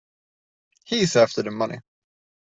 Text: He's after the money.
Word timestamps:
He's 0.83 1.15
after 1.15 1.43
the 1.43 1.51
money. 1.51 1.77